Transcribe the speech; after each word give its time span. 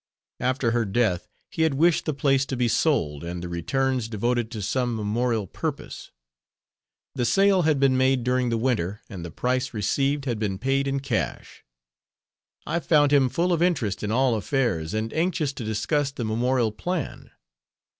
After 0.39 0.71
her 0.71 0.83
death 0.83 1.27
he 1.51 1.61
had 1.61 1.75
wished 1.75 2.05
the 2.05 2.13
place 2.15 2.43
to 2.47 2.57
be 2.57 2.67
sold 2.67 3.23
and 3.23 3.43
the 3.43 3.47
returns 3.47 4.07
devoted 4.07 4.49
to 4.49 4.59
some 4.63 4.95
memorial 4.95 5.45
purpose. 5.45 6.09
The 7.13 7.23
sale 7.23 7.61
had 7.61 7.79
been 7.79 7.95
made 7.95 8.23
during 8.23 8.49
the 8.49 8.57
winter 8.57 9.01
and 9.11 9.23
the 9.23 9.29
price 9.29 9.75
received 9.75 10.25
had 10.25 10.39
been 10.39 10.57
paid 10.57 10.87
in 10.87 11.01
cash. 11.01 11.63
I 12.65 12.79
found 12.79 13.13
him 13.13 13.29
full 13.29 13.53
of 13.53 13.61
interest 13.61 14.01
in 14.01 14.11
all 14.11 14.33
affairs, 14.33 14.95
and 14.95 15.13
anxious 15.13 15.53
to 15.53 15.63
discuss 15.63 16.09
the 16.09 16.25
memorial 16.25 16.71
plan. 16.71 17.29